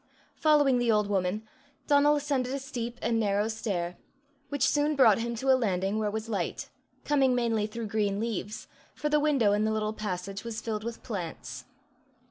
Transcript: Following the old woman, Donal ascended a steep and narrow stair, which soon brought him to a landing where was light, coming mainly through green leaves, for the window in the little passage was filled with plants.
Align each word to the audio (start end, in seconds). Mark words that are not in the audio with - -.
Following 0.37 0.79
the 0.79 0.91
old 0.91 1.05
woman, 1.05 1.47
Donal 1.85 2.15
ascended 2.15 2.55
a 2.55 2.57
steep 2.57 2.97
and 3.03 3.19
narrow 3.19 3.47
stair, 3.47 3.97
which 4.49 4.67
soon 4.67 4.95
brought 4.95 5.19
him 5.19 5.35
to 5.35 5.51
a 5.51 5.53
landing 5.53 5.99
where 5.99 6.09
was 6.09 6.27
light, 6.27 6.69
coming 7.05 7.35
mainly 7.35 7.67
through 7.67 7.85
green 7.85 8.19
leaves, 8.19 8.67
for 8.95 9.09
the 9.09 9.19
window 9.19 9.53
in 9.53 9.63
the 9.63 9.71
little 9.71 9.93
passage 9.93 10.43
was 10.43 10.59
filled 10.59 10.83
with 10.83 11.03
plants. 11.03 11.65